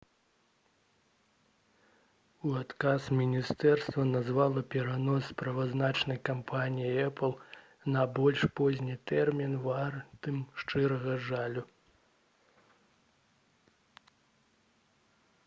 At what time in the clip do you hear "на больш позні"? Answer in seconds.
7.95-8.95